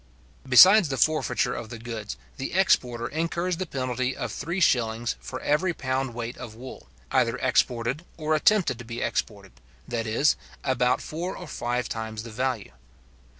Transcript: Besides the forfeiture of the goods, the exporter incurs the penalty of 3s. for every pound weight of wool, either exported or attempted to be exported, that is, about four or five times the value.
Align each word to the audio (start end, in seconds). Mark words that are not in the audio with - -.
Besides 0.49 0.89
the 0.89 0.97
forfeiture 0.97 1.53
of 1.53 1.69
the 1.69 1.77
goods, 1.77 2.17
the 2.37 2.53
exporter 2.53 3.07
incurs 3.07 3.57
the 3.57 3.67
penalty 3.67 4.17
of 4.17 4.31
3s. 4.31 5.13
for 5.19 5.39
every 5.41 5.75
pound 5.75 6.15
weight 6.15 6.35
of 6.39 6.55
wool, 6.55 6.87
either 7.11 7.37
exported 7.37 8.03
or 8.17 8.33
attempted 8.33 8.79
to 8.79 8.83
be 8.83 8.99
exported, 9.03 9.51
that 9.87 10.07
is, 10.07 10.35
about 10.63 11.01
four 11.01 11.37
or 11.37 11.45
five 11.45 11.87
times 11.87 12.23
the 12.23 12.31
value. 12.31 12.71